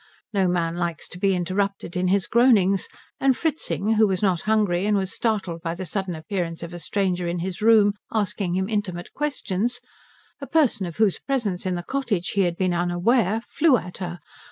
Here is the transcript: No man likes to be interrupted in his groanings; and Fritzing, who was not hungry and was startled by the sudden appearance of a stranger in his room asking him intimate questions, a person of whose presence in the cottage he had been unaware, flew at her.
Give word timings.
No 0.33 0.47
man 0.47 0.77
likes 0.77 1.07
to 1.09 1.19
be 1.19 1.35
interrupted 1.35 1.95
in 1.95 2.07
his 2.07 2.25
groanings; 2.25 2.87
and 3.19 3.37
Fritzing, 3.37 3.93
who 3.97 4.07
was 4.07 4.23
not 4.23 4.41
hungry 4.49 4.87
and 4.87 4.97
was 4.97 5.13
startled 5.13 5.61
by 5.61 5.75
the 5.75 5.85
sudden 5.85 6.15
appearance 6.15 6.63
of 6.63 6.73
a 6.73 6.79
stranger 6.79 7.27
in 7.27 7.37
his 7.37 7.61
room 7.61 7.93
asking 8.11 8.55
him 8.55 8.67
intimate 8.67 9.13
questions, 9.13 9.79
a 10.41 10.47
person 10.47 10.87
of 10.87 10.97
whose 10.97 11.19
presence 11.19 11.67
in 11.67 11.75
the 11.75 11.83
cottage 11.83 12.29
he 12.29 12.41
had 12.41 12.57
been 12.57 12.73
unaware, 12.73 13.43
flew 13.47 13.77
at 13.77 13.99
her. 13.99 14.17